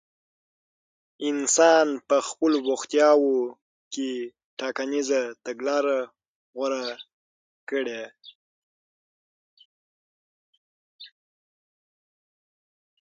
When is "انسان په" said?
1.29-2.17